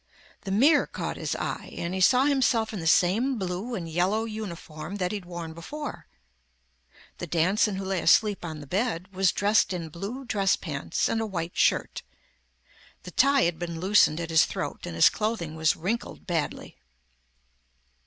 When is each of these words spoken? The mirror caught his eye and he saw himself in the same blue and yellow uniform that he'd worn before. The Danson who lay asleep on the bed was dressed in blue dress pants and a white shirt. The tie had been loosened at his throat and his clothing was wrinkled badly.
The 0.45 0.51
mirror 0.51 0.87
caught 0.87 1.15
his 1.17 1.35
eye 1.35 1.75
and 1.77 1.93
he 1.93 2.01
saw 2.01 2.25
himself 2.25 2.73
in 2.73 2.79
the 2.79 2.87
same 2.87 3.37
blue 3.37 3.75
and 3.75 3.87
yellow 3.87 4.25
uniform 4.25 4.95
that 4.95 5.11
he'd 5.11 5.25
worn 5.25 5.53
before. 5.53 6.07
The 7.19 7.27
Danson 7.27 7.75
who 7.75 7.85
lay 7.85 8.01
asleep 8.01 8.43
on 8.43 8.61
the 8.61 8.65
bed 8.65 9.13
was 9.13 9.31
dressed 9.31 9.73
in 9.73 9.89
blue 9.89 10.25
dress 10.25 10.55
pants 10.55 11.07
and 11.07 11.21
a 11.21 11.27
white 11.27 11.55
shirt. 11.55 12.01
The 13.03 13.11
tie 13.11 13.43
had 13.43 13.59
been 13.59 13.79
loosened 13.79 14.19
at 14.19 14.31
his 14.31 14.45
throat 14.45 14.87
and 14.87 14.95
his 14.95 15.07
clothing 15.07 15.53
was 15.55 15.75
wrinkled 15.75 16.25
badly. 16.25 16.77